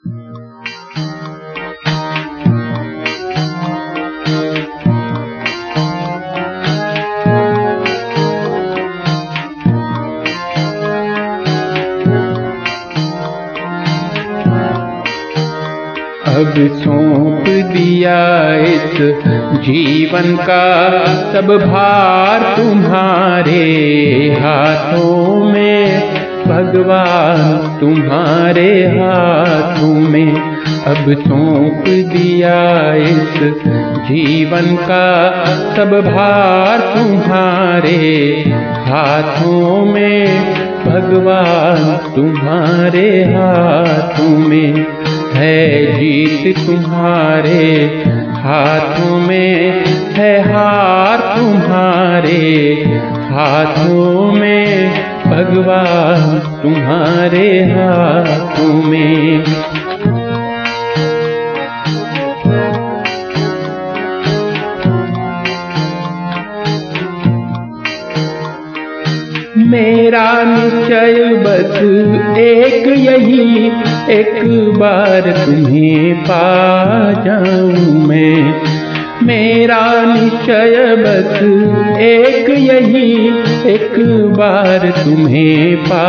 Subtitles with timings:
[0.00, 0.08] अब
[16.84, 18.20] सौंप दिया
[18.56, 18.96] इस
[19.64, 20.64] जीवन का
[21.32, 23.64] सब भार तुम्हारे
[24.40, 29.39] हाथों में। भगवान तुम्हारे हाथों
[30.86, 33.34] अब सौंप दिया इस
[34.10, 35.44] जीवन का।
[35.76, 37.98] सब भार तुम्हारे
[38.86, 40.26] हाथों में,
[40.84, 44.86] भगवान तुम्हारे हाथों में
[45.34, 48.02] है। जीत तुम्हारे
[48.32, 52.74] हाथों में है, हार तुम्हारे
[53.30, 54.90] हाथों में,
[55.26, 59.44] भगवान तुम्हारे हाथों में।
[69.58, 71.76] मेरा निश्चय बस
[72.38, 73.66] एक यही,
[74.10, 74.44] एक
[74.78, 78.54] बार तुम्हें पा जाऊँ मैं।
[79.26, 81.42] मेरा निश्चय बस
[82.00, 83.26] एक यही,
[83.72, 83.94] एक
[84.38, 86.06] बार तुम्हें पा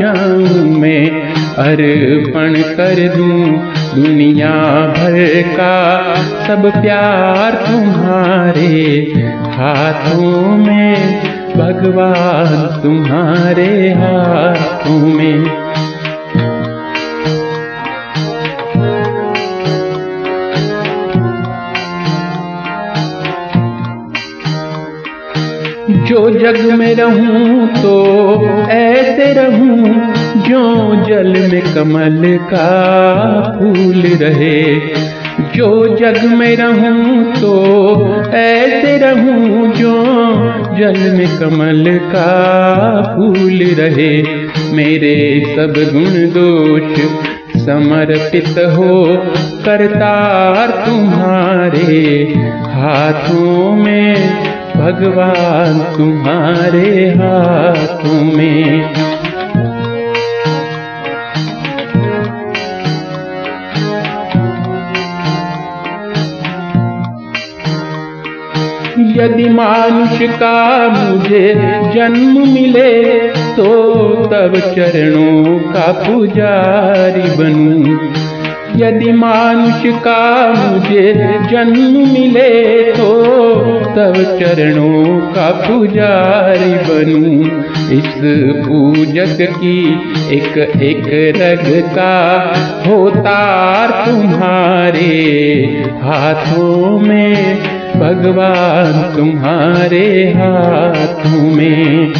[0.00, 1.10] जाऊँ मैं।
[1.54, 6.14] अर्पण कर दूँ दुनिया भर का,
[6.46, 9.12] सब प्यार तुम्हारे
[9.46, 15.44] हाथों में। भगवान, तुम्हारे हाथों में।
[26.06, 27.94] जो जग में रहूँ तो
[28.70, 30.62] ऐसे रहूँ, जो
[31.04, 32.70] जल में कमल का
[33.58, 34.80] फूल रहे।
[35.54, 37.52] जो जग में रहूँ तो
[38.34, 39.92] ऐसे रहूँ, जो
[40.78, 44.22] जल में कमल का फूल रहे।
[44.72, 47.00] मेरे सब गुण दोष
[47.60, 49.16] समर्पित हो।
[49.64, 54.14] करतार तुम्हारे हाथों में,
[54.76, 58.94] भगवान तुम्हारे हाथों में।
[69.20, 71.54] यदि मानुष का मुझे
[71.94, 73.66] जन्म मिले तो
[74.26, 77.96] तब चरणों का पुजारी बनूं।
[78.76, 80.20] यदि मानुष का
[80.52, 81.12] मुझे
[81.50, 83.08] जन्म मिले तो
[83.96, 87.62] तब चरणों का पुजारी बनूं।
[87.98, 88.14] इस
[88.64, 89.78] पूजक की
[90.36, 92.14] एक एक रग का
[92.86, 93.40] होता
[94.06, 95.12] तुम्हारे
[96.02, 97.69] हाथों में।
[98.00, 100.06] भगवान, तुम्हारे
[100.36, 102.12] हाथों में।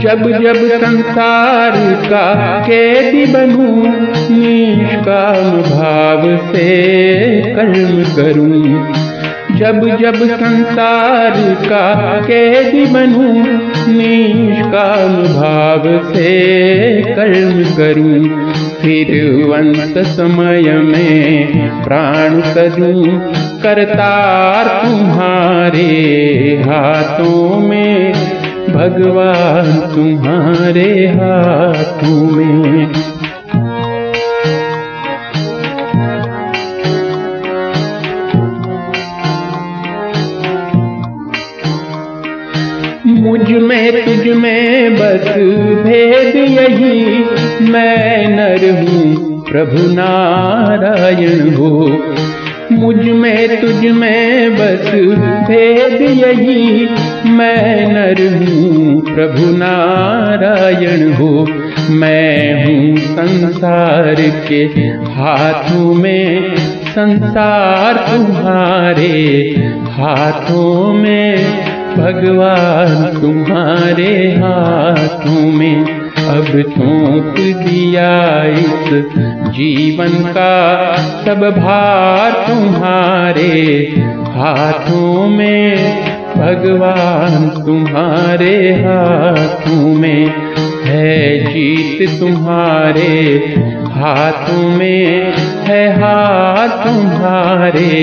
[0.00, 1.72] जब जब संसार
[2.10, 2.26] का
[2.66, 3.82] कैदी बनूं
[4.30, 6.22] निष्काम भाव
[6.52, 6.68] से
[7.54, 9.07] कर्म करूँ
[9.58, 11.32] जब जब संसार
[11.64, 13.32] का कैदी बनूं
[13.92, 16.32] निष्काम भाव से
[17.02, 19.10] कर्म करूँ, फिर
[19.52, 23.32] अंत समय में प्राण करूँ
[23.62, 25.82] करतार तुम्हारे
[26.66, 28.12] हाथों में,
[28.70, 33.17] भगवान तुम्हारे हाथों में।
[43.28, 45.28] मुझमें तुझ में बस
[45.84, 47.24] भेद यही।
[47.70, 52.02] मैं नर हूँ, प्रभु नारायण हो।
[52.72, 54.90] मुझमें तुझ में बस
[55.48, 56.88] भेद यही।
[57.30, 61.46] मैं नर हूँ, प्रभु नारायण हो।
[61.90, 64.14] मैं हूँ संसार
[64.48, 64.64] के
[65.12, 66.56] हाथों में,
[66.94, 69.50] संसार तुम्हारे
[69.90, 71.38] हाथों में।
[71.98, 75.84] भगवान, तुम्हारे हाथों में
[76.28, 78.90] अब सौंप दिया इस
[79.54, 83.52] जीवन का सब भार तुम्हारे
[84.36, 85.76] हाथों में।
[86.36, 90.26] भगवान, तुम्हारे हाथों में
[90.84, 93.14] है जीत तुम्हारे
[93.92, 95.32] हाथों में,
[95.68, 97.98] है हाथ तुम्हारे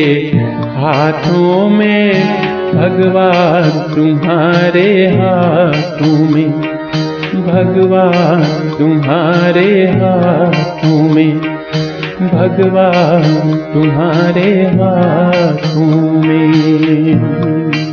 [0.76, 6.52] हाथों में। भगवान तुम्हारे हाथों में।
[7.48, 8.44] भगवान
[8.78, 11.40] तुम्हारे हाथों में।
[12.22, 17.85] भगवान तुम्हारे हाथों में।